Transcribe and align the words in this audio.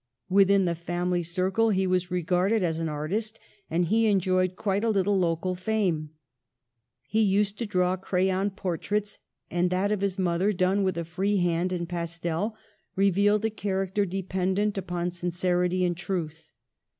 Within 0.29 0.65
the 0.65 0.73
family 0.73 1.21
circle 1.21 1.69
he 1.69 1.85
was 1.85 2.09
regarded 2.09 2.63
as 2.63 2.79
an 2.79 2.89
artist, 2.89 3.39
and 3.69 3.85
he 3.85 4.07
enjoyed 4.07 4.55
quite 4.55 4.83
a 4.83 4.89
little 4.89 5.19
local 5.19 5.53
fame. 5.53 6.09
He 7.05 7.21
used 7.21 7.59
to 7.59 7.67
draw 7.67 7.97
crayon 7.97 8.49
portraits, 8.49 9.19
and 9.51 9.69
that 9.69 9.91
of 9.91 10.01
his 10.01 10.17
mother, 10.17 10.53
done 10.53 10.81
with 10.81 10.97
a 10.97 11.05
free 11.05 11.37
hand 11.37 11.71
in 11.71 11.85
pastel, 11.85 12.55
revealed 12.95 13.45
a 13.45 13.51
character 13.51 14.03
dependent 14.03 14.75
upon 14.75 15.11
sincerity 15.11 15.85
and 15.85 15.95
truth. 15.95 16.49